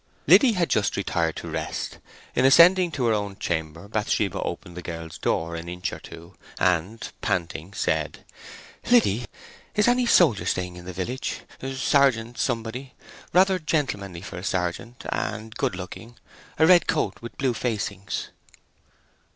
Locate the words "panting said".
7.21-8.25